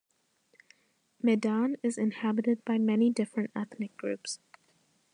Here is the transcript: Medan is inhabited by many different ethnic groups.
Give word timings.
Medan 1.21 1.75
is 1.83 1.95
inhabited 1.99 2.65
by 2.65 2.79
many 2.79 3.11
different 3.11 3.51
ethnic 3.55 3.95
groups. 3.97 4.39